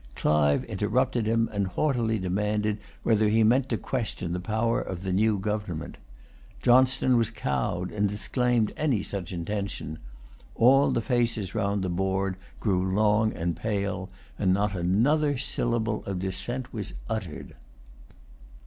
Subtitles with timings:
[0.15, 5.13] Clive interrupted him, and haughtily demanded whether he meant to question the power of the
[5.13, 5.99] new government.
[6.63, 9.99] Johnstone was cowed, and disclaimed any such intention.
[10.55, 14.09] All the faces round the board grew long and pale;
[14.39, 17.53] and not another syllable of dissent was uttered.